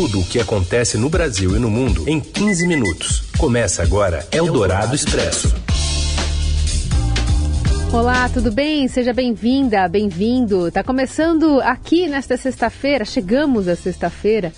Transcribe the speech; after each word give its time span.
Tudo 0.00 0.20
o 0.20 0.24
que 0.24 0.40
acontece 0.40 0.96
no 0.96 1.10
Brasil 1.10 1.54
e 1.54 1.58
no 1.58 1.68
mundo 1.68 2.08
em 2.08 2.18
15 2.18 2.66
minutos. 2.66 3.20
Começa 3.36 3.82
agora 3.82 4.26
Eldorado 4.32 4.94
Expresso. 4.94 5.54
Olá, 7.92 8.26
tudo 8.30 8.50
bem? 8.50 8.88
Seja 8.88 9.12
bem-vinda, 9.12 9.86
bem-vindo. 9.88 10.70
Tá 10.72 10.82
começando 10.82 11.60
aqui 11.60 12.08
nesta 12.08 12.38
sexta-feira, 12.38 13.04
chegamos 13.04 13.68
à 13.68 13.76
sexta-feira 13.76 14.54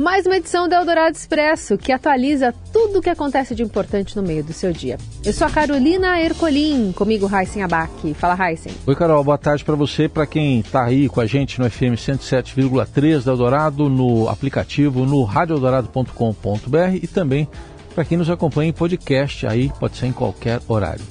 mais 0.00 0.24
uma 0.24 0.38
edição 0.38 0.66
do 0.66 0.74
Eldorado 0.74 1.14
Expresso, 1.14 1.76
que 1.76 1.92
atualiza 1.92 2.54
tudo 2.72 2.98
o 2.98 3.02
que 3.02 3.10
acontece 3.10 3.54
de 3.54 3.62
importante 3.62 4.16
no 4.16 4.22
meio 4.22 4.42
do 4.42 4.50
seu 4.50 4.72
dia. 4.72 4.96
Eu 5.22 5.30
sou 5.30 5.46
a 5.46 5.50
Carolina 5.50 6.18
Ercolim, 6.18 6.90
comigo 6.92 7.26
Raíssen 7.26 7.62
Abac. 7.62 8.14
Fala, 8.14 8.32
Raíssen. 8.32 8.72
Oi, 8.86 8.96
Carol, 8.96 9.22
boa 9.22 9.36
tarde 9.36 9.62
para 9.62 9.74
você, 9.74 10.08
para 10.08 10.26
quem 10.26 10.60
está 10.60 10.84
aí 10.84 11.06
com 11.06 11.20
a 11.20 11.26
gente 11.26 11.60
no 11.60 11.70
FM 11.70 11.98
107,3 11.98 13.24
da 13.24 13.32
Eldorado, 13.32 13.90
no 13.90 14.26
aplicativo, 14.30 15.04
no 15.04 15.22
radioeldorado.com.br 15.22 16.94
e 16.94 17.06
também 17.06 17.46
para 17.94 18.02
quem 18.02 18.16
nos 18.16 18.30
acompanha 18.30 18.70
em 18.70 18.72
podcast, 18.72 19.46
aí 19.46 19.70
pode 19.78 19.98
ser 19.98 20.06
em 20.06 20.12
qualquer 20.12 20.60
horário. 20.66 21.04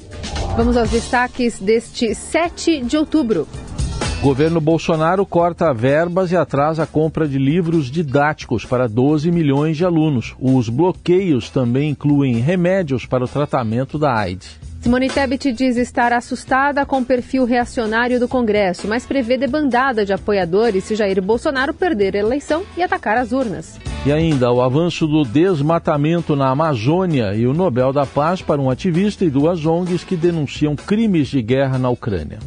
Vamos 0.58 0.76
aos 0.76 0.90
destaques 0.90 1.60
deste 1.60 2.16
7 2.16 2.82
de 2.82 2.98
outubro. 2.98 3.48
Governo 4.22 4.60
Bolsonaro 4.60 5.26
corta 5.26 5.74
verbas 5.74 6.30
e 6.34 6.36
atrasa 6.36 6.84
a 6.84 6.86
compra 6.86 7.26
de 7.26 7.38
livros 7.38 7.90
didáticos 7.90 8.66
para 8.66 8.86
12 8.86 9.32
milhões 9.32 9.78
de 9.78 9.86
alunos. 9.86 10.36
Os 10.38 10.68
bloqueios 10.68 11.50
também 11.50 11.92
incluem 11.92 12.36
remédios 12.36 13.06
para 13.06 13.24
o 13.24 13.28
tratamento 13.30 13.98
da 13.98 14.14
AIDS. 14.14 14.60
Simone 14.82 15.10
Tebet 15.10 15.54
diz 15.54 15.78
estar 15.78 16.12
assustada 16.12 16.86
com 16.86 17.00
o 17.00 17.06
perfil 17.06 17.46
reacionário 17.46 18.20
do 18.20 18.28
Congresso, 18.28 18.90
mas 18.90 19.06
prevê 19.06 19.38
debandada 19.38 20.06
de 20.06 20.12
apoiadores 20.12 20.84
se 20.84 20.96
Jair 20.96 21.22
Bolsonaro 21.22 21.74
perder 21.74 22.18
a 22.18 22.20
eleição 22.20 22.64
e 22.76 22.84
atacar 22.84 23.18
as 23.18 23.32
urnas. 23.32 23.80
E 24.06 24.12
ainda 24.12 24.52
o 24.52 24.62
avanço 24.62 25.08
do 25.08 25.24
desmatamento 25.24 26.36
na 26.36 26.50
Amazônia 26.50 27.34
e 27.36 27.48
o 27.48 27.54
Nobel 27.54 27.94
da 27.94 28.06
Paz 28.06 28.42
para 28.42 28.62
um 28.62 28.70
ativista 28.70 29.24
e 29.24 29.30
duas 29.30 29.66
ONGs 29.66 30.04
que 30.04 30.18
denunciam 30.18 30.76
crimes 30.76 31.30
de 31.30 31.42
guerra 31.42 31.78
na 31.78 31.90
Ucrânia. 31.90 32.40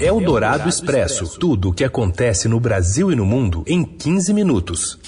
É 0.00 0.10
o 0.10 0.20
Dourado 0.20 0.68
Expresso. 0.68 1.38
Tudo 1.38 1.68
o 1.68 1.72
que 1.72 1.84
acontece 1.84 2.48
no 2.48 2.58
Brasil 2.58 3.12
e 3.12 3.16
no 3.16 3.24
mundo 3.24 3.62
em 3.66 3.84
15 3.84 4.34
minutos. 4.34 4.98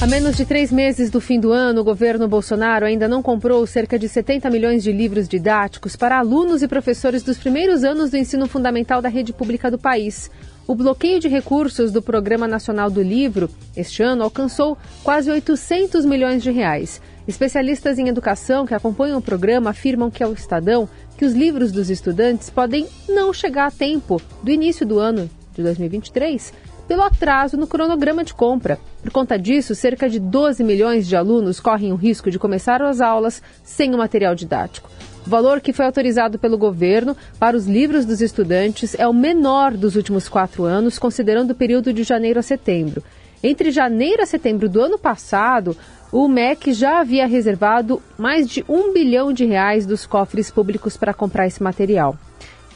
A 0.00 0.06
menos 0.06 0.36
de 0.36 0.44
três 0.44 0.70
meses 0.70 1.10
do 1.10 1.20
fim 1.20 1.40
do 1.40 1.50
ano, 1.50 1.80
o 1.80 1.84
governo 1.84 2.28
Bolsonaro 2.28 2.86
ainda 2.86 3.08
não 3.08 3.22
comprou 3.22 3.66
cerca 3.66 3.98
de 3.98 4.08
70 4.08 4.48
milhões 4.50 4.82
de 4.82 4.92
livros 4.92 5.26
didáticos 5.26 5.96
para 5.96 6.18
alunos 6.18 6.62
e 6.62 6.68
professores 6.68 7.22
dos 7.22 7.36
primeiros 7.36 7.82
anos 7.82 8.10
do 8.10 8.16
ensino 8.16 8.46
fundamental 8.46 9.02
da 9.02 9.08
rede 9.08 9.32
pública 9.32 9.70
do 9.70 9.78
país. 9.78 10.30
O 10.66 10.74
bloqueio 10.74 11.18
de 11.18 11.28
recursos 11.28 11.90
do 11.90 12.02
Programa 12.02 12.46
Nacional 12.46 12.90
do 12.90 13.02
Livro 13.02 13.48
este 13.76 14.02
ano 14.02 14.22
alcançou 14.22 14.76
quase 15.02 15.30
800 15.30 16.04
milhões 16.04 16.42
de 16.42 16.50
reais. 16.50 17.00
Especialistas 17.26 17.98
em 17.98 18.08
educação 18.08 18.66
que 18.66 18.74
acompanham 18.74 19.18
o 19.18 19.22
programa 19.22 19.70
afirmam 19.70 20.10
que 20.10 20.22
ao 20.22 20.32
Estadão 20.32 20.88
que 21.16 21.24
os 21.24 21.32
livros 21.32 21.72
dos 21.72 21.90
estudantes 21.90 22.50
podem 22.50 22.86
não 23.08 23.32
chegar 23.32 23.66
a 23.66 23.70
tempo 23.70 24.20
do 24.42 24.50
início 24.50 24.86
do 24.86 24.98
ano 24.98 25.30
de 25.54 25.62
2023 25.62 26.52
pelo 26.86 27.02
atraso 27.02 27.56
no 27.56 27.66
cronograma 27.66 28.22
de 28.22 28.32
compra. 28.32 28.78
Por 29.02 29.10
conta 29.10 29.38
disso, 29.38 29.74
cerca 29.74 30.08
de 30.08 30.20
12 30.20 30.62
milhões 30.62 31.06
de 31.06 31.16
alunos 31.16 31.58
correm 31.58 31.92
o 31.92 31.96
risco 31.96 32.30
de 32.30 32.38
começar 32.38 32.80
as 32.82 33.00
aulas 33.00 33.42
sem 33.64 33.94
o 33.94 33.98
material 33.98 34.34
didático. 34.34 34.88
O 35.26 35.30
valor 35.30 35.60
que 35.60 35.72
foi 35.72 35.84
autorizado 35.84 36.38
pelo 36.38 36.56
governo 36.56 37.16
para 37.38 37.56
os 37.56 37.66
livros 37.66 38.04
dos 38.04 38.20
estudantes 38.20 38.94
é 38.96 39.08
o 39.08 39.12
menor 39.12 39.76
dos 39.76 39.96
últimos 39.96 40.28
quatro 40.28 40.62
anos, 40.62 40.98
considerando 40.98 41.50
o 41.50 41.54
período 41.54 41.92
de 41.92 42.04
janeiro 42.04 42.38
a 42.38 42.42
setembro. 42.42 43.02
Entre 43.42 43.70
janeiro 43.70 44.22
a 44.22 44.26
setembro 44.26 44.68
do 44.68 44.80
ano 44.80 44.98
passado, 44.98 45.76
o 46.12 46.28
MEC 46.28 46.72
já 46.72 47.00
havia 47.00 47.26
reservado 47.26 48.02
mais 48.16 48.48
de 48.48 48.64
um 48.68 48.92
bilhão 48.92 49.32
de 49.32 49.44
reais 49.44 49.84
dos 49.84 50.06
cofres 50.06 50.50
públicos 50.50 50.96
para 50.96 51.14
comprar 51.14 51.46
esse 51.46 51.62
material. 51.62 52.16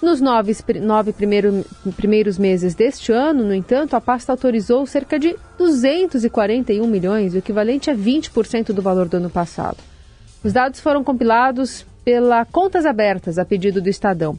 Nos 0.02 0.20
nove, 0.20 0.56
nove 0.80 1.12
primeiro, 1.12 1.64
primeiros 1.94 2.38
meses 2.38 2.74
deste 2.74 3.12
ano, 3.12 3.44
no 3.44 3.54
entanto, 3.54 3.94
a 3.94 4.00
pasta 4.00 4.32
autorizou 4.32 4.86
cerca 4.86 5.18
de 5.18 5.36
241 5.58 6.86
milhões, 6.86 7.34
o 7.34 7.38
equivalente 7.38 7.90
a 7.90 7.94
20% 7.94 8.72
do 8.72 8.80
valor 8.80 9.08
do 9.08 9.18
ano 9.18 9.28
passado. 9.28 9.76
Os 10.42 10.54
dados 10.54 10.80
foram 10.80 11.04
compilados 11.04 11.84
pela 12.02 12.46
Contas 12.46 12.86
Abertas, 12.86 13.38
a 13.38 13.44
pedido 13.44 13.82
do 13.82 13.90
Estadão. 13.90 14.38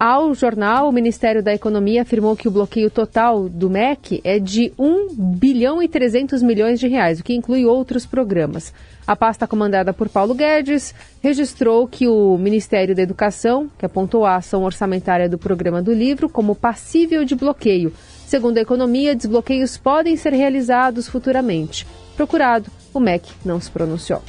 Ao 0.00 0.32
jornal, 0.32 0.88
o 0.88 0.92
Ministério 0.92 1.42
da 1.42 1.52
Economia 1.52 2.02
afirmou 2.02 2.36
que 2.36 2.46
o 2.46 2.52
bloqueio 2.52 2.88
total 2.88 3.48
do 3.48 3.68
MEC 3.68 4.20
é 4.22 4.38
de 4.38 4.72
1 4.78 5.12
bilhão 5.12 5.82
e 5.82 5.88
300 5.88 6.40
milhões 6.40 6.78
de 6.78 6.86
reais, 6.86 7.18
o 7.18 7.24
que 7.24 7.34
inclui 7.34 7.66
outros 7.66 8.06
programas. 8.06 8.72
A 9.04 9.16
pasta 9.16 9.44
comandada 9.44 9.92
por 9.92 10.08
Paulo 10.08 10.36
Guedes 10.36 10.94
registrou 11.20 11.88
que 11.88 12.06
o 12.06 12.38
Ministério 12.38 12.94
da 12.94 13.02
Educação, 13.02 13.68
que 13.76 13.84
apontou 13.84 14.24
a 14.24 14.36
ação 14.36 14.62
orçamentária 14.62 15.28
do 15.28 15.36
programa 15.36 15.82
do 15.82 15.92
livro 15.92 16.28
como 16.28 16.54
passível 16.54 17.24
de 17.24 17.34
bloqueio. 17.34 17.92
Segundo 18.24 18.58
a 18.58 18.62
economia, 18.62 19.16
desbloqueios 19.16 19.76
podem 19.76 20.16
ser 20.16 20.32
realizados 20.32 21.08
futuramente. 21.08 21.84
Procurado, 22.16 22.70
o 22.94 23.00
MEC 23.00 23.28
não 23.44 23.60
se 23.60 23.68
pronunciou. 23.68 24.22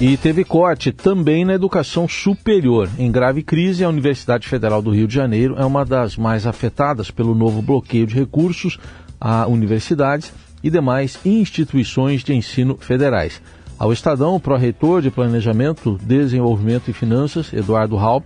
E 0.00 0.16
teve 0.16 0.44
corte 0.44 0.90
também 0.90 1.44
na 1.44 1.54
educação 1.54 2.08
superior. 2.08 2.90
Em 2.98 3.12
grave 3.12 3.44
crise, 3.44 3.84
a 3.84 3.88
Universidade 3.88 4.48
Federal 4.48 4.82
do 4.82 4.90
Rio 4.90 5.06
de 5.06 5.14
Janeiro 5.14 5.54
é 5.56 5.64
uma 5.64 5.84
das 5.84 6.16
mais 6.16 6.48
afetadas 6.48 7.12
pelo 7.12 7.32
novo 7.32 7.62
bloqueio 7.62 8.06
de 8.06 8.14
recursos 8.14 8.78
a 9.20 9.46
universidades 9.46 10.32
e 10.64 10.68
demais 10.68 11.18
instituições 11.24 12.24
de 12.24 12.34
ensino 12.34 12.76
federais. 12.76 13.40
Ao 13.78 13.92
Estadão, 13.92 14.34
o 14.34 14.40
pró-reitor 14.40 15.00
de 15.00 15.12
Planejamento, 15.12 15.98
Desenvolvimento 16.02 16.90
e 16.90 16.92
Finanças, 16.92 17.52
Eduardo 17.52 17.96
Halp, 17.96 18.24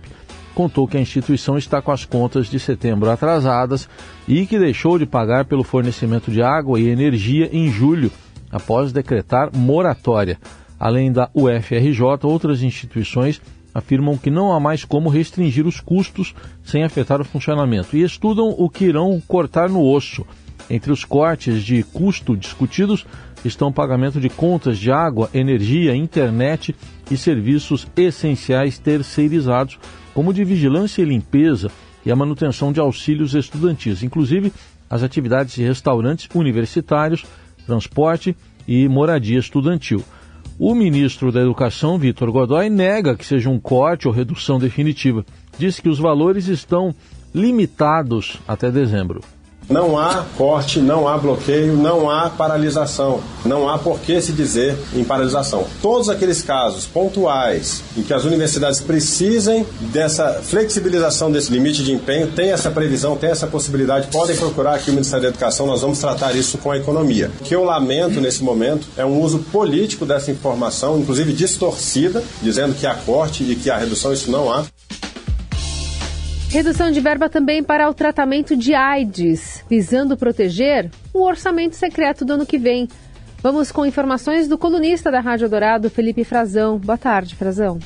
contou 0.55 0.87
que 0.87 0.97
a 0.97 1.01
instituição 1.01 1.57
está 1.57 1.81
com 1.81 1.91
as 1.91 2.03
contas 2.03 2.47
de 2.47 2.59
setembro 2.59 3.09
atrasadas 3.09 3.87
e 4.27 4.45
que 4.47 4.57
deixou 4.57 4.97
de 4.97 5.05
pagar 5.05 5.45
pelo 5.45 5.63
fornecimento 5.63 6.31
de 6.31 6.41
água 6.41 6.79
e 6.79 6.89
energia 6.89 7.47
em 7.53 7.71
julho, 7.71 8.11
após 8.51 8.91
decretar 8.91 9.55
moratória. 9.55 10.39
Além 10.79 11.11
da 11.11 11.29
UFRJ, 11.33 12.01
outras 12.23 12.63
instituições 12.63 13.41
afirmam 13.73 14.17
que 14.17 14.31
não 14.31 14.53
há 14.53 14.59
mais 14.59 14.85
como 14.85 15.09
restringir 15.09 15.67
os 15.67 15.79
custos 15.79 16.33
sem 16.63 16.83
afetar 16.83 17.19
o 17.19 17.25
funcionamento 17.25 17.97
e 17.97 18.03
estudam 18.03 18.49
o 18.57 18.69
que 18.69 18.85
irão 18.85 19.21
cortar 19.27 19.69
no 19.69 19.83
osso. 19.83 20.25
Entre 20.69 20.91
os 20.91 21.03
cortes 21.03 21.63
de 21.63 21.83
custo 21.83 22.37
discutidos 22.37 23.05
estão 23.43 23.69
o 23.69 23.73
pagamento 23.73 24.19
de 24.19 24.29
contas 24.29 24.77
de 24.77 24.91
água, 24.91 25.29
energia, 25.33 25.95
internet 25.95 26.75
e 27.09 27.17
serviços 27.17 27.87
essenciais 27.95 28.77
terceirizados, 28.77 29.79
como 30.13 30.33
de 30.33 30.43
vigilância 30.43 31.01
e 31.01 31.05
limpeza 31.05 31.71
e 32.05 32.11
a 32.11 32.15
manutenção 32.15 32.71
de 32.71 32.79
auxílios 32.79 33.33
estudantis, 33.33 34.03
inclusive 34.03 34.53
as 34.89 35.03
atividades 35.03 35.55
de 35.55 35.63
restaurantes 35.63 36.27
universitários, 36.33 37.25
transporte 37.65 38.35
e 38.67 38.87
moradia 38.87 39.39
estudantil. 39.39 40.03
O 40.61 40.75
ministro 40.75 41.31
da 41.31 41.39
Educação, 41.39 41.97
Vitor 41.97 42.29
Godoy, 42.33 42.69
nega 42.69 43.15
que 43.15 43.25
seja 43.25 43.49
um 43.49 43.57
corte 43.57 44.09
ou 44.09 44.13
redução 44.13 44.59
definitiva. 44.59 45.25
Diz 45.57 45.79
que 45.79 45.87
os 45.87 45.97
valores 45.97 46.49
estão 46.49 46.93
limitados 47.33 48.37
até 48.45 48.69
dezembro. 48.69 49.21
Não 49.69 49.99
há 49.99 50.25
corte, 50.35 50.79
não 50.79 51.07
há 51.07 51.15
bloqueio, 51.15 51.77
não 51.77 52.09
há 52.09 52.27
paralisação. 52.27 53.21
Não 53.45 53.69
há 53.69 53.77
por 53.77 53.99
que 53.99 54.19
se 54.19 54.31
dizer 54.31 54.75
em 54.95 55.03
paralisação. 55.03 55.67
Todos 55.79 56.09
aqueles 56.09 56.41
casos 56.41 56.87
pontuais 56.87 57.83
em 57.95 58.01
que 58.01 58.11
as 58.11 58.23
universidades 58.23 58.79
precisem 58.79 59.63
dessa 59.79 60.41
flexibilização 60.41 61.31
desse 61.31 61.51
limite 61.51 61.83
de 61.83 61.91
empenho, 61.91 62.31
tem 62.31 62.51
essa 62.51 62.71
previsão, 62.71 63.15
tem 63.15 63.29
essa 63.29 63.45
possibilidade, 63.45 64.07
podem 64.07 64.35
procurar 64.35 64.73
aqui 64.73 64.89
o 64.89 64.93
Ministério 64.93 65.21
da 65.21 65.29
Educação, 65.29 65.67
nós 65.67 65.81
vamos 65.81 65.99
tratar 65.99 66.35
isso 66.35 66.57
com 66.57 66.71
a 66.71 66.77
economia. 66.77 67.29
O 67.39 67.43
que 67.43 67.55
eu 67.55 67.63
lamento 67.63 68.19
nesse 68.19 68.43
momento 68.43 68.87
é 68.97 69.05
um 69.05 69.21
uso 69.21 69.39
político 69.51 70.03
dessa 70.03 70.31
informação, 70.31 70.99
inclusive 70.99 71.31
distorcida, 71.31 72.23
dizendo 72.41 72.73
que 72.73 72.87
há 72.87 72.95
corte 72.95 73.43
e 73.43 73.55
que 73.55 73.69
há 73.69 73.77
redução, 73.77 74.11
isso 74.11 74.31
não 74.31 74.51
há. 74.51 74.65
Redução 76.49 76.89
de 76.89 76.99
verba 76.99 77.29
também 77.29 77.63
para 77.63 77.87
o 77.87 77.93
tratamento 77.93 78.57
de 78.57 78.73
AIDS, 78.73 79.58
visando 79.69 80.17
proteger 80.17 80.89
o 81.13 81.21
orçamento 81.21 81.75
secreto 81.75 82.25
do 82.25 82.33
ano 82.33 82.45
que 82.45 82.57
vem. 82.57 82.87
Vamos 83.41 83.71
com 83.71 83.85
informações 83.85 84.47
do 84.47 84.57
colunista 84.57 85.11
da 85.11 85.19
Rádio 85.19 85.47
Dourado, 85.47 85.89
Felipe 85.89 86.23
Frazão. 86.23 86.77
Boa 86.77 86.97
tarde, 86.97 87.35
Frazão. 87.35 87.79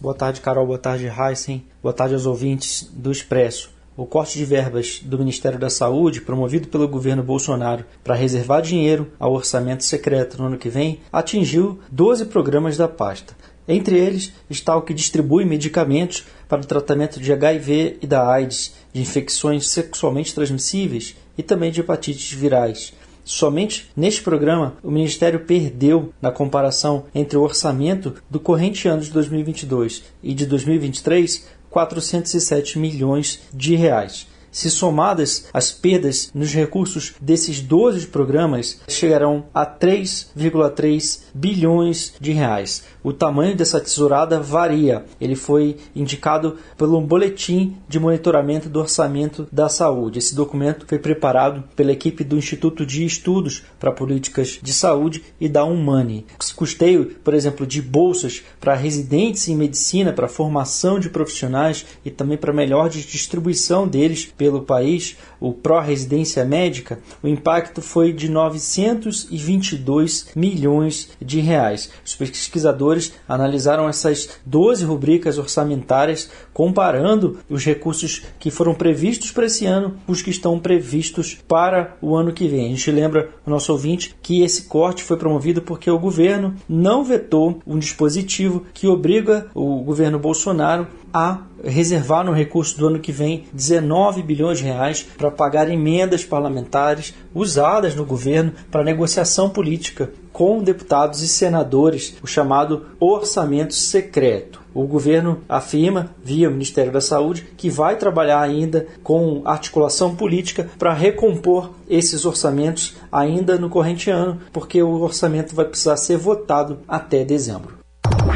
Boa 0.00 0.14
tarde, 0.14 0.40
Carol. 0.40 0.66
Boa 0.66 0.78
tarde, 0.78 1.06
Heisen. 1.06 1.64
Boa 1.82 1.92
tarde 1.92 2.14
aos 2.14 2.26
ouvintes 2.26 2.90
do 2.92 3.12
Expresso. 3.12 3.70
O 3.96 4.06
corte 4.06 4.38
de 4.38 4.44
verbas 4.44 5.00
do 5.04 5.18
Ministério 5.18 5.58
da 5.58 5.68
Saúde, 5.68 6.22
promovido 6.22 6.68
pelo 6.68 6.88
governo 6.88 7.22
Bolsonaro 7.22 7.84
para 8.02 8.14
reservar 8.14 8.62
dinheiro 8.62 9.12
ao 9.18 9.32
orçamento 9.32 9.84
secreto 9.84 10.38
no 10.38 10.46
ano 10.46 10.58
que 10.58 10.70
vem, 10.70 11.00
atingiu 11.12 11.78
12 11.90 12.26
programas 12.26 12.76
da 12.76 12.88
pasta. 12.88 13.34
Entre 13.68 13.98
eles 13.98 14.32
está 14.48 14.74
o 14.74 14.82
que 14.82 14.94
distribui 14.94 15.44
medicamentos 15.44 16.26
para 16.48 16.60
o 16.60 16.66
tratamento 16.66 17.20
de 17.20 17.32
HIV 17.32 17.98
e 18.00 18.06
da 18.06 18.26
AIDS, 18.28 18.74
de 18.92 19.00
infecções 19.00 19.68
sexualmente 19.70 20.34
transmissíveis 20.34 21.16
e 21.36 21.42
também 21.42 21.70
de 21.70 21.80
hepatites 21.80 22.32
virais. 22.32 22.92
Somente 23.24 23.90
neste 23.96 24.22
programa, 24.22 24.74
o 24.82 24.90
Ministério 24.90 25.40
perdeu 25.40 26.12
na 26.20 26.32
comparação 26.32 27.04
entre 27.14 27.38
o 27.38 27.42
orçamento 27.42 28.14
do 28.28 28.40
corrente 28.40 28.88
ano 28.88 29.02
de 29.02 29.10
2022 29.10 30.04
e 30.22 30.34
de 30.34 30.46
2023 30.46 31.46
407 31.70 32.78
milhões 32.78 33.40
de 33.54 33.76
reais. 33.76 34.26
Se 34.50 34.70
somadas 34.70 35.46
as 35.52 35.70
perdas 35.70 36.30
nos 36.34 36.52
recursos 36.52 37.14
desses 37.20 37.60
12 37.60 38.08
programas, 38.08 38.80
chegarão 38.88 39.44
a 39.54 39.64
3,3 39.64 41.20
bilhões 41.32 42.14
de 42.20 42.32
reais. 42.32 42.84
O 43.02 43.12
tamanho 43.12 43.56
dessa 43.56 43.80
tesourada 43.80 44.40
varia. 44.40 45.04
Ele 45.20 45.36
foi 45.36 45.76
indicado 45.94 46.56
pelo 46.76 47.00
boletim 47.00 47.76
de 47.88 47.98
monitoramento 47.98 48.68
do 48.68 48.80
orçamento 48.80 49.48
da 49.50 49.68
saúde. 49.68 50.18
Esse 50.18 50.34
documento 50.34 50.84
foi 50.86 50.98
preparado 50.98 51.64
pela 51.74 51.92
equipe 51.92 52.24
do 52.24 52.36
Instituto 52.36 52.84
de 52.84 53.04
Estudos 53.04 53.62
para 53.78 53.92
Políticas 53.92 54.58
de 54.60 54.72
Saúde 54.72 55.22
e 55.40 55.48
da 55.48 55.64
Humani. 55.64 56.26
Esse 56.38 56.54
custeio, 56.54 57.06
por 57.24 57.34
exemplo, 57.34 57.66
de 57.66 57.80
bolsas 57.80 58.42
para 58.60 58.74
residentes 58.74 59.48
em 59.48 59.56
medicina, 59.56 60.12
para 60.12 60.28
formação 60.28 60.98
de 60.98 61.08
profissionais 61.08 61.86
e 62.04 62.10
também 62.10 62.36
para 62.36 62.52
melhor 62.52 62.88
distribuição 62.88 63.88
deles 63.88 64.26
pelo 64.40 64.62
país, 64.62 65.18
o 65.38 65.52
pró-residência 65.52 66.42
médica, 66.46 66.98
o 67.22 67.28
impacto 67.28 67.82
foi 67.82 68.10
de 68.10 68.26
922 68.26 70.28
milhões 70.34 71.10
de 71.20 71.40
reais. 71.40 71.90
Os 72.02 72.14
pesquisadores 72.14 73.12
analisaram 73.28 73.86
essas 73.86 74.30
12 74.46 74.82
rubricas 74.86 75.36
orçamentárias, 75.36 76.30
comparando 76.54 77.40
os 77.50 77.62
recursos 77.62 78.22
que 78.38 78.50
foram 78.50 78.72
previstos 78.72 79.30
para 79.30 79.44
esse 79.44 79.66
ano 79.66 79.96
com 80.06 80.12
os 80.12 80.22
que 80.22 80.30
estão 80.30 80.58
previstos 80.58 81.36
para 81.46 81.98
o 82.00 82.16
ano 82.16 82.32
que 82.32 82.48
vem. 82.48 82.64
A 82.64 82.68
gente 82.70 82.90
lembra 82.90 83.28
o 83.46 83.50
nosso 83.50 83.72
ouvinte 83.72 84.16
que 84.22 84.42
esse 84.42 84.62
corte 84.62 85.04
foi 85.04 85.18
promovido 85.18 85.60
porque 85.60 85.90
o 85.90 85.98
governo 85.98 86.54
não 86.66 87.04
vetou 87.04 87.60
um 87.66 87.78
dispositivo 87.78 88.64
que 88.72 88.88
obriga 88.88 89.48
o 89.54 89.82
governo 89.82 90.18
Bolsonaro 90.18 90.86
a 91.12 91.38
reservar 91.62 92.24
no 92.24 92.32
recurso 92.32 92.78
do 92.78 92.86
ano 92.86 92.98
que 92.98 93.12
vem 93.12 93.44
19 93.52 94.22
bilhões 94.22 94.58
de 94.58 94.64
reais 94.64 95.06
para 95.16 95.30
pagar 95.30 95.70
emendas 95.70 96.24
parlamentares 96.24 97.14
usadas 97.34 97.94
no 97.94 98.04
governo 98.04 98.52
para 98.70 98.84
negociação 98.84 99.50
política 99.50 100.10
com 100.32 100.62
deputados 100.62 101.22
e 101.22 101.28
senadores, 101.28 102.16
o 102.22 102.26
chamado 102.26 102.86
orçamento 102.98 103.74
secreto. 103.74 104.60
O 104.72 104.86
governo 104.86 105.40
afirma, 105.48 106.14
via 106.22 106.48
o 106.48 106.52
Ministério 106.52 106.92
da 106.92 107.00
Saúde, 107.00 107.46
que 107.56 107.68
vai 107.68 107.96
trabalhar 107.96 108.40
ainda 108.40 108.86
com 109.02 109.42
articulação 109.44 110.14
política 110.14 110.70
para 110.78 110.94
recompor 110.94 111.72
esses 111.88 112.24
orçamentos 112.24 112.94
ainda 113.10 113.58
no 113.58 113.68
corrente 113.68 114.10
ano, 114.10 114.40
porque 114.52 114.80
o 114.80 115.00
orçamento 115.00 115.54
vai 115.54 115.64
precisar 115.64 115.96
ser 115.96 116.16
votado 116.16 116.78
até 116.86 117.24
dezembro. 117.24 117.78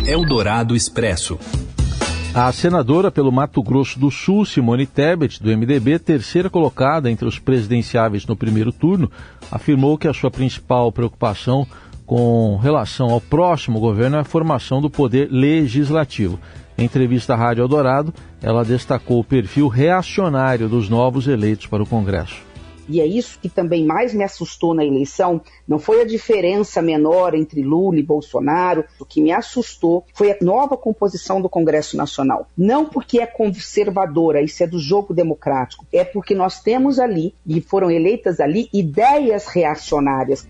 Eldorado 0.06 0.74
Expresso. 0.74 1.38
A 2.36 2.50
senadora 2.50 3.12
pelo 3.12 3.30
Mato 3.30 3.62
Grosso 3.62 3.96
do 3.96 4.10
Sul, 4.10 4.44
Simone 4.44 4.86
Tebet, 4.86 5.40
do 5.40 5.56
MDB, 5.56 6.00
terceira 6.00 6.50
colocada 6.50 7.08
entre 7.08 7.28
os 7.28 7.38
presidenciáveis 7.38 8.26
no 8.26 8.34
primeiro 8.34 8.72
turno, 8.72 9.08
afirmou 9.52 9.96
que 9.96 10.08
a 10.08 10.12
sua 10.12 10.32
principal 10.32 10.90
preocupação 10.90 11.64
com 12.04 12.56
relação 12.56 13.10
ao 13.10 13.20
próximo 13.20 13.78
governo 13.78 14.16
é 14.16 14.18
a 14.18 14.24
formação 14.24 14.82
do 14.82 14.90
poder 14.90 15.28
legislativo. 15.30 16.40
Em 16.76 16.86
entrevista 16.86 17.34
à 17.34 17.36
Rádio 17.36 17.62
Eldorado, 17.62 18.12
ela 18.42 18.64
destacou 18.64 19.20
o 19.20 19.24
perfil 19.24 19.68
reacionário 19.68 20.68
dos 20.68 20.88
novos 20.88 21.28
eleitos 21.28 21.68
para 21.68 21.84
o 21.84 21.86
Congresso 21.86 22.53
e 22.88 23.00
é 23.00 23.06
isso 23.06 23.38
que 23.40 23.48
também 23.48 23.84
mais 23.84 24.14
me 24.14 24.24
assustou 24.24 24.74
na 24.74 24.84
eleição, 24.84 25.40
não 25.66 25.78
foi 25.78 26.02
a 26.02 26.06
diferença 26.06 26.82
menor 26.82 27.34
entre 27.34 27.62
Lula 27.62 27.98
e 27.98 28.02
Bolsonaro, 28.02 28.84
o 28.98 29.04
que 29.04 29.22
me 29.22 29.32
assustou 29.32 30.04
foi 30.12 30.32
a 30.32 30.36
nova 30.40 30.76
composição 30.76 31.40
do 31.40 31.48
Congresso 31.48 31.96
Nacional. 31.96 32.48
Não 32.56 32.86
porque 32.86 33.20
é 33.20 33.26
conservadora, 33.26 34.42
isso 34.42 34.62
é 34.62 34.66
do 34.66 34.78
jogo 34.78 35.14
democrático, 35.14 35.86
é 35.92 36.04
porque 36.04 36.34
nós 36.34 36.60
temos 36.60 36.98
ali, 36.98 37.34
e 37.46 37.60
foram 37.60 37.90
eleitas 37.90 38.40
ali, 38.40 38.68
ideias 38.72 39.46
reacionárias. 39.46 40.46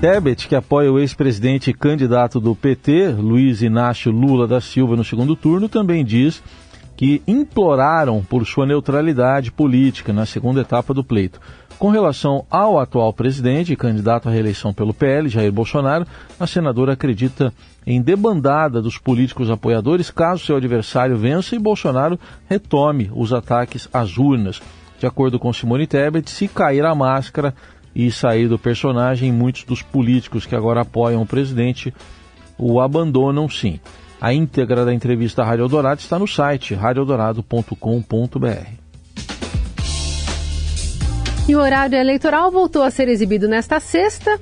Tebet, 0.00 0.46
que 0.46 0.54
apoia 0.54 0.92
o 0.92 0.98
ex-presidente 0.98 1.70
e 1.70 1.74
candidato 1.74 2.38
do 2.38 2.54
PT, 2.54 3.08
Luiz 3.18 3.62
Inácio 3.62 4.12
Lula 4.12 4.46
da 4.46 4.60
Silva, 4.60 4.94
no 4.94 5.02
segundo 5.02 5.34
turno, 5.34 5.70
também 5.70 6.04
diz 6.04 6.42
que 6.96 7.22
imploraram 7.26 8.22
por 8.22 8.46
sua 8.46 8.66
neutralidade 8.66 9.52
política 9.52 10.12
na 10.12 10.24
segunda 10.24 10.62
etapa 10.62 10.94
do 10.94 11.04
pleito. 11.04 11.40
Com 11.78 11.90
relação 11.90 12.46
ao 12.50 12.78
atual 12.78 13.12
presidente 13.12 13.72
e 13.72 13.76
candidato 13.76 14.28
à 14.28 14.32
reeleição 14.32 14.72
pelo 14.72 14.94
PL, 14.94 15.28
Jair 15.28 15.52
Bolsonaro, 15.52 16.06
a 16.40 16.46
senadora 16.46 16.94
acredita 16.94 17.52
em 17.86 18.00
debandada 18.00 18.80
dos 18.80 18.96
políticos 18.96 19.50
apoiadores 19.50 20.10
caso 20.10 20.44
seu 20.44 20.56
adversário 20.56 21.18
vença 21.18 21.54
e 21.54 21.58
Bolsonaro 21.58 22.18
retome 22.48 23.10
os 23.14 23.30
ataques 23.32 23.88
às 23.92 24.16
urnas. 24.16 24.62
De 24.98 25.06
acordo 25.06 25.38
com 25.38 25.52
Simone 25.52 25.86
Tebet, 25.86 26.30
se 26.30 26.48
cair 26.48 26.84
a 26.86 26.94
máscara 26.94 27.54
e 27.94 28.10
sair 28.10 28.48
do 28.48 28.58
personagem, 28.58 29.30
muitos 29.30 29.64
dos 29.64 29.82
políticos 29.82 30.46
que 30.46 30.56
agora 30.56 30.80
apoiam 30.80 31.20
o 31.20 31.26
presidente 31.26 31.92
o 32.58 32.80
abandonam 32.80 33.50
sim. 33.50 33.78
A 34.20 34.32
íntegra 34.32 34.84
da 34.84 34.94
entrevista 34.94 35.42
à 35.42 35.44
Rádio 35.44 35.64
Eldorado 35.64 36.00
está 36.00 36.18
no 36.18 36.26
site 36.26 36.74
radioeldorado.com.br. 36.74 38.66
E 41.48 41.54
o 41.54 41.60
horário 41.60 41.96
eleitoral 41.96 42.50
voltou 42.50 42.82
a 42.82 42.90
ser 42.90 43.08
exibido 43.08 43.46
nesta 43.46 43.78
sexta, 43.78 44.40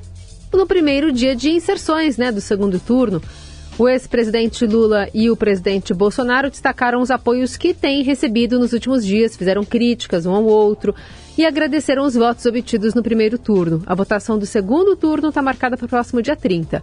no 0.53 0.67
primeiro 0.67 1.13
dia 1.13 1.35
de 1.35 1.51
inserções 1.51 2.17
né, 2.17 2.31
do 2.31 2.41
segundo 2.41 2.79
turno. 2.79 3.21
O 3.77 3.89
ex-presidente 3.89 4.65
Lula 4.65 5.09
e 5.13 5.29
o 5.29 5.37
presidente 5.37 5.93
Bolsonaro 5.93 6.49
destacaram 6.49 7.03
os 7.03 7.11
apoios 7.11 7.57
que 7.57 7.75
têm 7.75 8.05
recebido 8.05 8.59
nos 8.59 8.73
últimos 8.73 9.05
dias, 9.05 9.37
fizeram 9.37 9.65
críticas 9.65 10.25
um 10.25 10.33
ao 10.33 10.45
outro 10.45 10.95
e 11.37 11.45
agradeceram 11.45 12.05
os 12.05 12.15
votos 12.15 12.47
obtidos 12.47 12.95
no 12.95 13.03
primeiro 13.03 13.37
turno. 13.37 13.83
A 13.85 13.95
votação 13.95 14.39
do 14.39 14.47
segundo 14.47 14.95
turno 14.95 15.31
está 15.31 15.43
marcada 15.43 15.77
para 15.77 15.87
o 15.87 15.89
próximo 15.89 16.23
dia 16.23 16.37
30. 16.37 16.81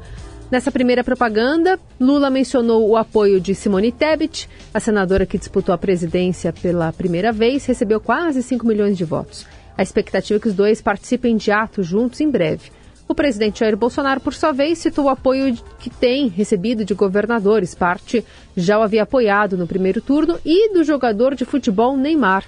Nessa 0.51 0.69
primeira 0.69 1.01
propaganda, 1.01 1.79
Lula 1.97 2.29
mencionou 2.29 2.89
o 2.89 2.97
apoio 2.97 3.39
de 3.39 3.55
Simone 3.55 3.89
Tebet, 3.89 4.49
a 4.73 4.81
senadora 4.81 5.25
que 5.25 5.37
disputou 5.37 5.73
a 5.73 5.77
presidência 5.77 6.51
pela 6.51 6.91
primeira 6.91 7.31
vez, 7.31 7.65
recebeu 7.65 8.01
quase 8.01 8.43
5 8.43 8.67
milhões 8.67 8.97
de 8.97 9.05
votos. 9.05 9.47
A 9.77 9.81
expectativa 9.81 10.37
é 10.37 10.41
que 10.41 10.49
os 10.49 10.53
dois 10.53 10.81
participem 10.81 11.37
de 11.37 11.53
atos 11.53 11.87
juntos 11.87 12.19
em 12.19 12.29
breve. 12.29 12.69
O 13.07 13.15
presidente 13.15 13.61
Jair 13.61 13.77
Bolsonaro, 13.77 14.19
por 14.19 14.33
sua 14.33 14.51
vez, 14.51 14.79
citou 14.79 15.05
o 15.05 15.09
apoio 15.09 15.57
que 15.79 15.89
tem 15.89 16.27
recebido 16.27 16.83
de 16.83 16.93
governadores, 16.93 17.73
parte 17.73 18.21
já 18.53 18.77
o 18.77 18.83
havia 18.83 19.03
apoiado 19.03 19.55
no 19.55 19.65
primeiro 19.65 20.01
turno, 20.01 20.37
e 20.43 20.73
do 20.73 20.83
jogador 20.83 21.33
de 21.33 21.45
futebol 21.45 21.95
Neymar. 21.95 22.43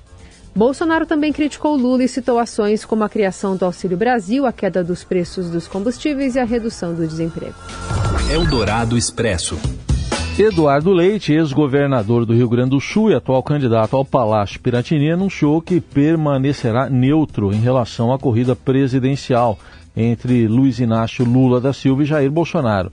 Bolsonaro 0.55 1.07
também 1.07 1.33
criticou 1.33 1.75
Lula 1.75 2.03
e 2.03 2.07
citou 2.07 2.37
ações 2.37 2.85
como 2.85 3.03
a 3.03 3.09
criação 3.09 3.55
do 3.55 3.65
Auxílio 3.65 3.97
Brasil, 3.97 4.45
a 4.45 4.53
queda 4.53 4.83
dos 4.83 5.03
preços 5.03 5.49
dos 5.49 5.67
combustíveis 5.67 6.35
e 6.35 6.39
a 6.39 6.45
redução 6.45 6.93
do 6.93 7.07
desemprego. 7.07 7.55
Eldorado 8.31 8.95
Expresso. 8.95 9.57
Eduardo 10.37 10.91
Leite, 10.91 11.33
ex-governador 11.33 12.25
do 12.25 12.33
Rio 12.33 12.49
Grande 12.49 12.71
do 12.71 12.79
Sul 12.79 13.11
e 13.11 13.15
atual 13.15 13.41
candidato 13.41 13.95
ao 13.95 14.05
Palácio 14.05 14.59
Piratini, 14.59 15.11
anunciou 15.11 15.61
que 15.61 15.81
permanecerá 15.81 16.89
neutro 16.89 17.51
em 17.51 17.59
relação 17.59 18.13
à 18.13 18.19
corrida 18.19 18.55
presidencial 18.55 19.57
entre 19.95 20.47
Luiz 20.47 20.79
Inácio 20.79 21.25
Lula 21.25 21.59
da 21.59 21.73
Silva 21.73 22.03
e 22.03 22.05
Jair 22.05 22.31
Bolsonaro. 22.31 22.91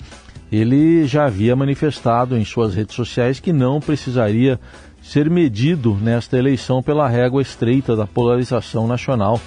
Ele 0.52 1.06
já 1.06 1.26
havia 1.26 1.54
manifestado 1.54 2.36
em 2.36 2.44
suas 2.44 2.74
redes 2.74 2.96
sociais 2.96 3.38
que 3.38 3.52
não 3.52 3.80
precisaria 3.80 4.58
ser 5.02 5.28
medido 5.28 5.96
nesta 6.00 6.36
eleição 6.36 6.82
pela 6.82 7.08
régua 7.08 7.42
estreita 7.42 7.96
da 7.96 8.06
polarização 8.06 8.86
nacional 8.86 9.40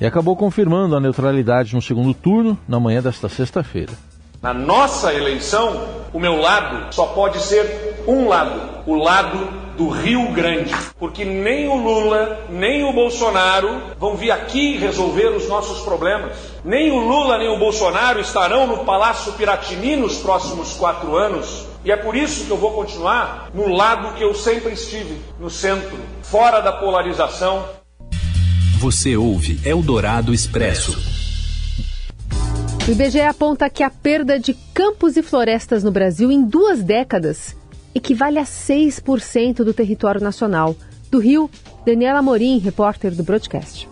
e 0.00 0.06
acabou 0.06 0.36
confirmando 0.36 0.96
a 0.96 1.00
neutralidade 1.00 1.74
no 1.74 1.82
segundo 1.82 2.12
turno 2.12 2.58
na 2.66 2.80
manhã 2.80 3.00
desta 3.00 3.28
sexta-feira. 3.28 3.92
Na 4.42 4.52
nossa 4.52 5.14
eleição, 5.14 5.86
o 6.12 6.18
meu 6.18 6.36
lado 6.40 6.92
só 6.92 7.06
pode 7.06 7.38
ser 7.38 8.02
um 8.08 8.26
lado, 8.26 8.82
o 8.86 8.96
lado 8.96 9.38
do 9.76 9.88
Rio 9.88 10.32
Grande, 10.32 10.74
porque 10.98 11.24
nem 11.24 11.68
o 11.68 11.76
Lula, 11.76 12.46
nem 12.50 12.84
o 12.84 12.92
Bolsonaro 12.92 13.80
vão 13.98 14.16
vir 14.16 14.30
aqui 14.30 14.76
resolver 14.76 15.28
os 15.28 15.48
nossos 15.48 15.80
problemas. 15.84 16.32
Nem 16.64 16.90
o 16.90 16.98
Lula, 16.98 17.38
nem 17.38 17.48
o 17.48 17.58
Bolsonaro 17.58 18.20
estarão 18.20 18.66
no 18.66 18.84
Palácio 18.84 19.32
Piratini 19.34 19.96
nos 19.96 20.18
próximos 20.18 20.72
quatro 20.74 21.16
anos 21.16 21.71
e 21.84 21.90
é 21.90 21.96
por 21.96 22.14
isso 22.14 22.46
que 22.46 22.50
eu 22.50 22.56
vou 22.56 22.72
continuar 22.72 23.50
no 23.52 23.68
lado 23.68 24.14
que 24.14 24.22
eu 24.22 24.34
sempre 24.34 24.72
estive, 24.72 25.18
no 25.40 25.50
centro, 25.50 25.98
fora 26.22 26.60
da 26.60 26.72
polarização. 26.72 27.68
Você 28.78 29.16
ouve 29.16 29.60
Eldorado 29.64 30.32
Expresso. 30.32 30.96
O 32.86 32.90
IBGE 32.90 33.20
aponta 33.20 33.70
que 33.70 33.82
a 33.82 33.90
perda 33.90 34.40
de 34.40 34.54
campos 34.74 35.16
e 35.16 35.22
florestas 35.22 35.84
no 35.84 35.92
Brasil 35.92 36.32
em 36.32 36.44
duas 36.44 36.82
décadas 36.82 37.56
equivale 37.94 38.38
a 38.38 38.44
6% 38.44 39.58
do 39.58 39.72
território 39.72 40.20
nacional. 40.20 40.74
Do 41.10 41.18
Rio, 41.18 41.50
Daniela 41.84 42.22
Morim, 42.22 42.58
repórter 42.58 43.12
do 43.12 43.22
Broadcast. 43.22 43.91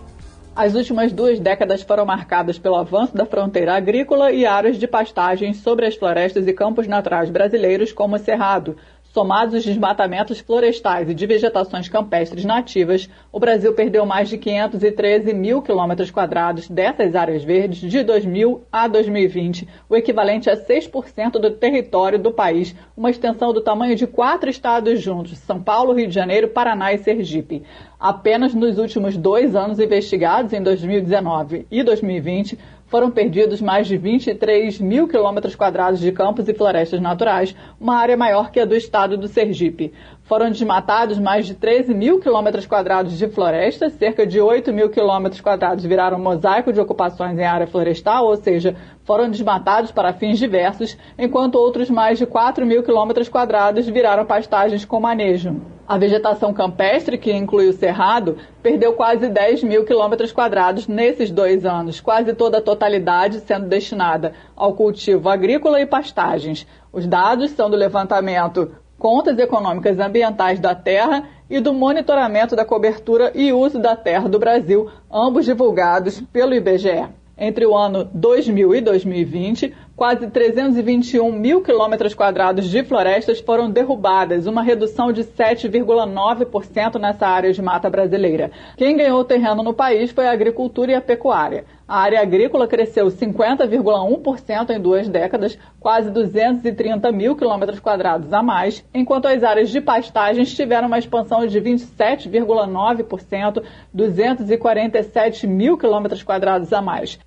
As 0.55 0.75
últimas 0.75 1.13
duas 1.13 1.39
décadas 1.39 1.83
foram 1.83 2.05
marcadas 2.05 2.59
pelo 2.59 2.75
avanço 2.75 3.17
da 3.17 3.25
fronteira 3.25 3.75
agrícola 3.75 4.33
e 4.33 4.45
áreas 4.45 4.77
de 4.77 4.87
pastagem 4.87 5.55
sobre 5.55 5.87
as 5.87 5.95
florestas 5.95 6.47
e 6.47 6.53
campos 6.53 6.89
naturais 6.89 7.31
brasileiros, 7.31 7.93
como 7.93 8.17
o 8.17 8.19
Cerrado, 8.19 8.77
Somados 9.13 9.55
os 9.55 9.65
desmatamentos 9.65 10.39
florestais 10.39 11.11
e 11.11 11.15
de 11.15 11.27
vegetações 11.27 11.89
campestres 11.89 12.45
nativas, 12.45 13.11
o 13.33 13.41
Brasil 13.41 13.75
perdeu 13.75 14.07
mais 14.07 14.29
de 14.29 14.39
513 14.39 15.35
mil 15.35 15.61
quilômetros 15.61 16.13
quadrados 16.13 16.69
dessas 16.69 17.17
áreas 17.17 17.43
verdes 17.43 17.91
de 17.91 18.05
2000 18.05 18.63
a 18.71 18.87
2020, 18.87 19.67
o 19.89 19.97
equivalente 19.97 20.49
a 20.49 20.57
6% 20.57 21.41
do 21.41 21.51
território 21.51 22.21
do 22.21 22.31
país, 22.31 22.73
uma 22.97 23.11
extensão 23.11 23.53
do 23.53 23.61
tamanho 23.61 23.97
de 23.97 24.07
quatro 24.07 24.49
estados 24.49 25.03
juntos: 25.03 25.39
São 25.39 25.61
Paulo, 25.61 25.93
Rio 25.93 26.07
de 26.07 26.15
Janeiro, 26.15 26.47
Paraná 26.47 26.93
e 26.93 26.99
Sergipe. 26.99 27.65
Apenas 27.99 28.55
nos 28.55 28.79
últimos 28.79 29.17
dois 29.17 29.57
anos 29.57 29.81
investigados, 29.81 30.53
em 30.53 30.63
2019 30.63 31.67
e 31.69 31.83
2020, 31.83 32.57
foram 32.91 33.09
perdidos 33.09 33.63
mais 33.63 33.87
de 33.87 33.97
23 33.97 34.81
mil 34.81 35.07
quilômetros 35.07 35.55
quadrados 35.55 36.01
de 36.01 36.11
campos 36.11 36.49
e 36.49 36.53
florestas 36.53 37.01
naturais, 37.01 37.55
uma 37.81 37.97
área 37.97 38.17
maior 38.17 38.51
que 38.51 38.59
a 38.59 38.65
do 38.65 38.75
estado 38.75 39.17
do 39.17 39.29
Sergipe. 39.29 39.93
Foram 40.31 40.49
desmatados 40.49 41.19
mais 41.19 41.45
de 41.45 41.55
13 41.55 41.93
mil 41.93 42.21
quilômetros 42.21 42.65
quadrados 42.65 43.19
de 43.19 43.27
floresta, 43.27 43.91
cerca 43.91 44.25
de 44.25 44.41
8 44.41 44.73
mil 44.73 44.89
quilômetros 44.89 45.41
quadrados 45.41 45.85
viraram 45.85 46.21
mosaico 46.21 46.73
de 46.73 46.81
ocupações 46.81 47.37
em 47.37 47.45
área 47.45 47.67
florestal, 47.67 48.27
ou 48.27 48.37
seja, 48.37 48.77
foram 49.03 49.29
desmatados 49.29 49.91
para 49.91 50.13
fins 50.13 50.39
diversos, 50.39 50.97
enquanto 51.19 51.57
outros 51.57 51.91
mais 51.91 52.17
de 52.17 52.27
4 52.27 52.65
mil 52.65 52.85
quilômetros 52.85 53.29
quadrados 53.29 53.89
viraram 53.89 54.25
pastagens 54.25 54.85
com 54.85 55.01
manejo. 55.01 55.61
A 55.85 55.99
vegetação 55.99 56.55
campestre, 56.55 57.19
que 57.19 57.33
inclui 57.33 57.67
o 57.67 57.73
cerrado, 57.73 58.39
perdeu 58.63 58.93
quase 58.93 59.29
10 59.29 59.65
mil 59.65 59.85
quilômetros 59.85 60.31
quadrados 60.31 60.87
nesses 60.87 61.33
dois 61.33 61.67
anos, 61.67 62.01
quase 62.01 62.35
toda 62.35 62.59
a 62.59 62.63
totalidade 62.63 63.41
sendo 63.41 63.67
destinada 63.67 64.33
ao 64.55 64.75
cultivo 64.75 65.29
agrícola 65.29 65.81
e 65.81 65.87
pastagens. 65.87 66.69
Os 66.93 67.05
dados 67.05 67.51
são 67.51 67.69
do 67.69 67.77
levantamento 67.77 68.71
Contas 69.01 69.39
Econômicas 69.39 69.99
Ambientais 69.99 70.61
da 70.61 70.75
Terra 70.75 71.25
e 71.49 71.59
do 71.59 71.73
Monitoramento 71.73 72.55
da 72.55 72.67
Cobertura 72.67 73.33
e 73.35 73.51
Uso 73.51 73.79
da 73.79 73.97
Terra 73.97 74.29
do 74.29 74.39
Brasil, 74.39 74.91
ambos 75.11 75.47
divulgados 75.47 76.21
pelo 76.31 76.55
IBGE. 76.55 77.09
Entre 77.39 77.65
o 77.65 77.75
ano 77.75 78.05
2000 78.13 78.75
e 78.75 78.81
2020, 78.83 79.75
quase 80.01 80.27
321 80.29 81.31
mil 81.31 81.61
quilômetros 81.61 82.15
quadrados 82.15 82.71
de 82.71 82.83
florestas 82.83 83.39
foram 83.39 83.71
derrubadas, 83.71 84.47
uma 84.47 84.63
redução 84.63 85.13
de 85.13 85.25
7,9% 85.25 86.99
nessa 86.99 87.27
área 87.27 87.53
de 87.53 87.61
mata 87.61 87.91
brasileira. 87.91 88.51
Quem 88.79 88.97
ganhou 88.97 89.23
terreno 89.27 89.63
no 89.63 89.75
país 89.75 90.11
foi 90.11 90.27
a 90.27 90.33
agricultura 90.33 90.93
e 90.93 90.95
a 90.95 91.03
pecuária. 91.03 91.67
A 91.87 91.99
área 91.99 92.19
agrícola 92.19 92.67
cresceu 92.67 93.09
50,1% 93.09 94.71
em 94.71 94.81
duas 94.81 95.07
décadas, 95.07 95.59
quase 95.79 96.11
230 96.11 97.13
mil 97.13 97.37
quilômetros 97.37 97.79
quadrados 97.79 98.33
a 98.33 98.43
mais, 98.43 98.83
enquanto 98.95 99.27
as 99.27 99.45
áreas 99.45 99.69
de 99.69 99.83
pastagens 99.83 100.55
tiveram 100.55 100.87
uma 100.87 100.99
expansão 100.99 101.47
de 101.47 101.61
27,9%, 101.61 103.63
247 103.93 105.47
mil 105.47 105.77
quilômetros 105.77 106.23
quadrados 106.23 106.73
a 106.73 106.81
mais. 106.81 107.19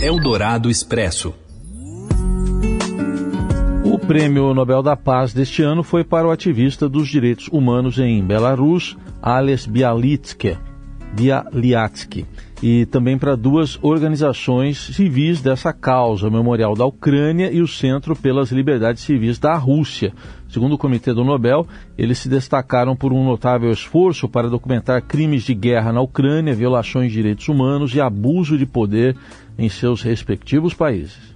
Eldorado 0.00 0.70
Expresso. 0.70 1.44
O 4.06 4.14
prêmio 4.16 4.54
Nobel 4.54 4.84
da 4.84 4.94
Paz 4.94 5.34
deste 5.34 5.64
ano 5.64 5.82
foi 5.82 6.04
para 6.04 6.28
o 6.28 6.30
ativista 6.30 6.88
dos 6.88 7.08
direitos 7.08 7.48
humanos 7.48 7.98
em 7.98 8.22
Belarus, 8.22 8.96
Ales 9.20 9.66
Bialitsky, 9.66 10.56
Bialyatsky, 11.12 12.24
e 12.62 12.86
também 12.86 13.18
para 13.18 13.34
duas 13.34 13.76
organizações 13.82 14.78
civis 14.78 15.40
dessa 15.40 15.72
causa, 15.72 16.28
o 16.28 16.30
Memorial 16.30 16.76
da 16.76 16.86
Ucrânia 16.86 17.50
e 17.50 17.60
o 17.60 17.66
Centro 17.66 18.14
pelas 18.14 18.52
Liberdades 18.52 19.02
Civis 19.02 19.40
da 19.40 19.56
Rússia. 19.56 20.12
Segundo 20.48 20.76
o 20.76 20.78
Comitê 20.78 21.12
do 21.12 21.24
Nobel, 21.24 21.66
eles 21.98 22.18
se 22.18 22.28
destacaram 22.28 22.94
por 22.94 23.12
um 23.12 23.24
notável 23.24 23.72
esforço 23.72 24.28
para 24.28 24.48
documentar 24.48 25.02
crimes 25.02 25.42
de 25.42 25.52
guerra 25.52 25.92
na 25.92 26.00
Ucrânia, 26.00 26.54
violações 26.54 27.08
de 27.08 27.16
direitos 27.16 27.48
humanos 27.48 27.92
e 27.92 28.00
abuso 28.00 28.56
de 28.56 28.66
poder 28.66 29.16
em 29.58 29.68
seus 29.68 30.00
respectivos 30.00 30.74
países. 30.74 31.34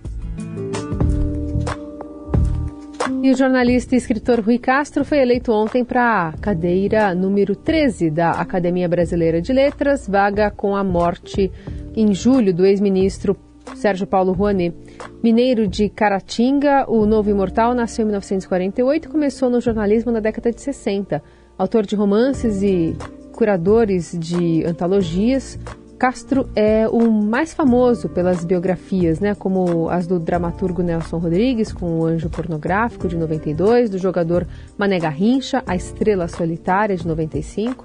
E 3.23 3.31
o 3.31 3.37
jornalista 3.37 3.95
e 3.95 3.99
escritor 3.99 4.41
Rui 4.41 4.59
Castro 4.59 5.05
foi 5.05 5.19
eleito 5.19 5.53
ontem 5.53 5.85
para 5.85 6.29
a 6.29 6.33
cadeira 6.39 7.15
número 7.15 7.55
13 7.55 8.11
da 8.11 8.31
Academia 8.31 8.89
Brasileira 8.89 9.43
de 9.43 9.53
Letras, 9.53 10.09
vaga 10.09 10.51
com 10.51 10.75
a 10.75 10.83
morte 10.83 11.53
em 11.95 12.15
julho 12.15 12.55
do 12.55 12.65
ex-ministro 12.65 13.37
Sérgio 13.75 14.07
Paulo 14.07 14.33
Rouanet. 14.33 14.75
Mineiro 15.23 15.69
de 15.69 15.91
Caratinga, 15.91 16.87
o 16.89 17.05
novo 17.05 17.29
imortal 17.29 17.75
nasceu 17.75 18.05
em 18.05 18.07
1948 18.07 19.07
e 19.07 19.11
começou 19.11 19.51
no 19.51 19.61
jornalismo 19.61 20.11
na 20.11 20.21
década 20.21 20.51
de 20.51 20.63
60. 20.63 21.23
Autor 21.59 21.85
de 21.85 21.95
romances 21.95 22.63
e 22.63 22.97
curadores 23.33 24.17
de 24.19 24.65
antologias, 24.65 25.59
Castro 26.01 26.49
é 26.57 26.89
o 26.89 27.11
mais 27.11 27.53
famoso 27.53 28.09
pelas 28.09 28.43
biografias, 28.43 29.21
né, 29.21 29.35
como 29.35 29.91
as 29.91 30.07
do 30.07 30.19
dramaturgo 30.19 30.83
Nelson 30.83 31.19
Rodrigues, 31.19 31.75
com 31.75 32.01
O 32.01 32.07
Anjo 32.07 32.31
Pornográfico, 32.31 33.07
de 33.07 33.19
92, 33.19 33.91
do 33.91 33.99
jogador 33.99 34.47
Mané 34.79 34.99
Garrincha, 34.99 35.63
A 35.67 35.77
Estrela 35.77 36.27
Solitária, 36.27 36.97
de 36.97 37.07
95, 37.07 37.85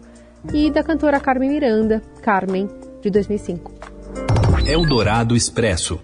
e 0.54 0.72
da 0.72 0.82
cantora 0.82 1.20
Carmen 1.20 1.50
Miranda, 1.50 2.02
Carmen, 2.22 2.70
de 3.02 3.10
2005. 3.10 3.74
Eldorado 4.66 5.36
Expresso. 5.36 6.00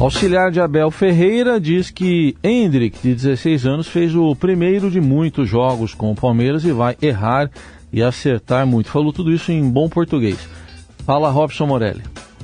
Auxiliar 0.00 0.50
de 0.50 0.60
Abel 0.60 0.90
Ferreira 0.90 1.60
diz 1.60 1.90
que 1.90 2.34
Hendrick, 2.42 2.98
de 3.00 3.14
16 3.14 3.66
anos, 3.66 3.86
fez 3.86 4.16
o 4.16 4.34
primeiro 4.34 4.90
de 4.90 5.00
muitos 5.00 5.48
jogos 5.48 5.94
com 5.94 6.10
o 6.10 6.16
Palmeiras 6.16 6.64
e 6.64 6.72
vai 6.72 6.96
errar 7.00 7.48
e 7.92 8.02
acertar 8.02 8.66
muito. 8.66 8.90
Falou 8.90 9.12
tudo 9.12 9.32
isso 9.32 9.50
em 9.52 9.68
bom 9.68 9.88
português. 9.88 10.38
Fala, 11.04 11.30
Robson 11.30 11.66
Morelli. 11.66 12.02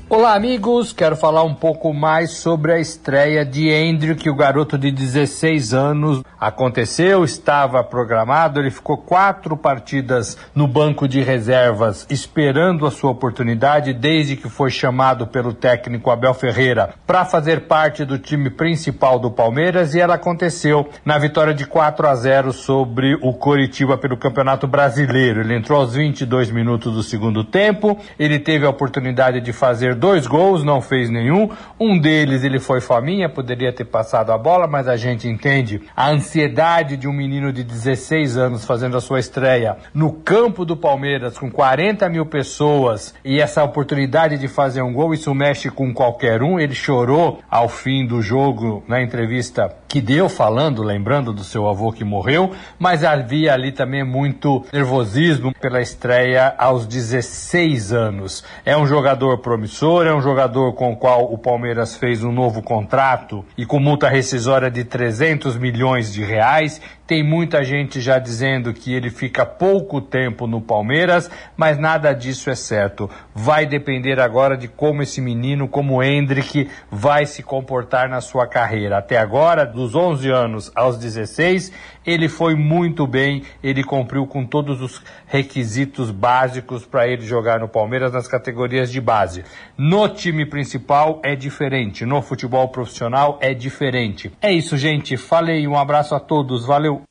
Olá, 0.08 0.36
amigos. 0.36 0.92
Quero 0.92 1.16
falar 1.16 1.42
um 1.42 1.52
pouco 1.52 1.92
mais 1.92 2.30
sobre 2.30 2.72
a 2.72 2.78
estreia 2.78 3.44
de 3.44 3.68
Hendrick, 3.68 4.30
o 4.30 4.36
garoto 4.36 4.78
de 4.78 4.92
16 4.92 5.74
anos. 5.74 6.22
Aconteceu, 6.38 7.24
estava 7.24 7.82
programado, 7.82 8.60
ele 8.60 8.70
ficou 8.70 8.98
quatro 8.98 9.56
partidas 9.56 10.38
no 10.54 10.68
banco 10.68 11.08
de 11.08 11.22
reservas 11.22 12.06
esperando 12.08 12.86
a 12.86 12.90
sua 12.92 13.10
oportunidade 13.10 13.92
desde 13.92 14.36
que 14.36 14.48
foi 14.48 14.70
chamado 14.70 15.26
pelo 15.26 15.52
técnico 15.52 16.08
Abel 16.08 16.34
Ferreira 16.34 16.94
para 17.04 17.24
fazer 17.24 17.62
parte 17.62 18.04
do 18.04 18.16
time 18.16 18.48
principal 18.48 19.18
do 19.18 19.30
Palmeiras 19.30 19.92
e 19.92 20.00
ela 20.00 20.14
aconteceu 20.14 20.88
na 21.04 21.18
vitória 21.18 21.52
de 21.52 21.66
4 21.66 22.06
a 22.06 22.14
0 22.14 22.52
sobre 22.52 23.18
o 23.22 23.32
Coritiba 23.32 23.98
pelo 23.98 24.16
Campeonato 24.16 24.68
Brasileiro. 24.68 25.40
Ele 25.40 25.56
entrou 25.56 25.80
aos 25.80 25.94
22 25.94 26.52
minutos 26.52 26.94
do 26.94 27.02
segundo 27.02 27.42
tempo, 27.42 27.98
ele 28.16 28.38
teve 28.38 28.64
a 28.64 28.70
oportunidade 28.70 29.40
de 29.40 29.52
fazer 29.52 29.95
dois 29.96 30.26
gols, 30.26 30.62
não 30.62 30.80
fez 30.80 31.10
nenhum. 31.10 31.50
Um 31.80 31.98
deles 31.98 32.44
ele 32.44 32.60
foi 32.60 32.80
faminha, 32.80 33.28
poderia 33.28 33.72
ter 33.72 33.84
passado 33.84 34.30
a 34.30 34.38
bola, 34.38 34.66
mas 34.66 34.86
a 34.86 34.96
gente 34.96 35.28
entende 35.28 35.82
a 35.96 36.10
ansiedade 36.10 36.96
de 36.96 37.08
um 37.08 37.12
menino 37.12 37.52
de 37.52 37.64
16 37.64 38.36
anos 38.36 38.64
fazendo 38.64 38.96
a 38.96 39.00
sua 39.00 39.18
estreia 39.18 39.76
no 39.92 40.12
campo 40.12 40.64
do 40.64 40.76
Palmeiras 40.76 41.38
com 41.38 41.50
40 41.50 42.08
mil 42.08 42.26
pessoas 42.26 43.14
e 43.24 43.40
essa 43.40 43.64
oportunidade 43.64 44.38
de 44.38 44.48
fazer 44.48 44.82
um 44.82 44.92
gol, 44.92 45.14
isso 45.14 45.34
mexe 45.34 45.70
com 45.70 45.92
qualquer 45.92 46.42
um. 46.42 46.60
Ele 46.60 46.74
chorou 46.74 47.40
ao 47.50 47.68
fim 47.68 48.06
do 48.06 48.20
jogo 48.20 48.84
na 48.86 49.02
entrevista 49.02 49.74
que 49.88 50.00
deu 50.00 50.28
falando, 50.28 50.82
lembrando 50.82 51.32
do 51.32 51.44
seu 51.44 51.68
avô 51.68 51.92
que 51.92 52.04
morreu, 52.04 52.52
mas 52.78 53.04
havia 53.04 53.54
ali 53.54 53.72
também 53.72 54.04
muito 54.04 54.64
nervosismo 54.72 55.52
pela 55.54 55.80
estreia 55.80 56.54
aos 56.58 56.86
16 56.86 57.92
anos. 57.92 58.44
É 58.64 58.76
um 58.76 58.86
jogador 58.86 59.38
promissor, 59.38 59.85
é 60.08 60.12
um 60.12 60.20
jogador 60.20 60.72
com 60.72 60.92
o 60.92 60.96
qual 60.96 61.32
o 61.32 61.38
Palmeiras 61.38 61.96
fez 61.96 62.24
um 62.24 62.32
novo 62.32 62.60
contrato 62.60 63.44
e 63.56 63.64
com 63.64 63.78
multa 63.78 64.08
rescisória 64.08 64.68
de 64.68 64.82
300 64.82 65.56
milhões 65.56 66.12
de 66.12 66.24
reais 66.24 66.80
tem 67.06 67.22
muita 67.22 67.62
gente 67.62 68.00
já 68.00 68.18
dizendo 68.18 68.74
que 68.74 68.92
ele 68.92 69.10
fica 69.10 69.46
pouco 69.46 70.00
tempo 70.00 70.46
no 70.46 70.60
Palmeiras, 70.60 71.30
mas 71.56 71.78
nada 71.78 72.12
disso 72.12 72.50
é 72.50 72.54
certo. 72.54 73.08
Vai 73.34 73.64
depender 73.64 74.18
agora 74.18 74.56
de 74.56 74.66
como 74.66 75.02
esse 75.02 75.20
menino, 75.20 75.68
como 75.68 75.96
o 75.96 76.02
Hendrick, 76.02 76.68
vai 76.90 77.24
se 77.24 77.42
comportar 77.42 78.08
na 78.08 78.20
sua 78.20 78.46
carreira. 78.46 78.98
Até 78.98 79.18
agora, 79.18 79.64
dos 79.64 79.94
11 79.94 80.30
anos 80.30 80.72
aos 80.74 80.98
16, 80.98 81.72
ele 82.06 82.28
foi 82.28 82.54
muito 82.54 83.06
bem, 83.06 83.42
ele 83.62 83.82
cumpriu 83.82 84.26
com 84.26 84.46
todos 84.46 84.80
os 84.80 85.02
requisitos 85.26 86.10
básicos 86.10 86.86
para 86.86 87.06
ele 87.08 87.22
jogar 87.22 87.58
no 87.60 87.68
Palmeiras 87.68 88.12
nas 88.12 88.28
categorias 88.28 88.90
de 88.90 89.00
base. 89.00 89.44
No 89.76 90.08
time 90.08 90.46
principal 90.46 91.20
é 91.24 91.34
diferente, 91.34 92.04
no 92.06 92.22
futebol 92.22 92.68
profissional 92.68 93.38
é 93.40 93.52
diferente. 93.52 94.30
É 94.40 94.52
isso, 94.52 94.76
gente. 94.76 95.16
Falei, 95.16 95.66
um 95.66 95.76
abraço 95.76 96.14
a 96.14 96.20
todos, 96.20 96.64
valeu. 96.96 97.02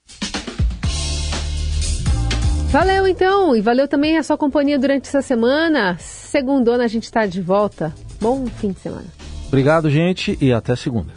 Valeu 2.72 3.08
então, 3.08 3.56
e 3.56 3.62
valeu 3.62 3.88
também 3.88 4.18
a 4.18 4.24
sua 4.24 4.38
companhia 4.38 4.78
durante 4.78 5.08
essa 5.08 5.22
semana. 5.22 5.98
Segundona 6.00 6.84
a 6.84 6.88
gente 6.88 7.04
está 7.04 7.26
de 7.26 7.42
volta. 7.42 7.94
Bom 8.20 8.46
fim 8.48 8.72
de 8.72 8.80
semana. 8.80 9.06
Obrigado, 9.48 9.90
gente, 9.90 10.38
e 10.42 10.52
até 10.52 10.76
segunda. 10.76 11.14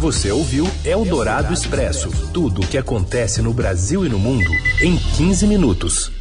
Você 0.00 0.30
ouviu 0.30 0.66
Eldorado 0.84 1.54
Expresso 1.54 2.10
tudo 2.32 2.60
o 2.60 2.66
que 2.66 2.76
acontece 2.76 3.40
no 3.40 3.54
Brasil 3.54 4.04
e 4.04 4.08
no 4.08 4.18
mundo 4.18 4.50
em 4.82 4.96
15 4.96 5.46
minutos. 5.46 6.13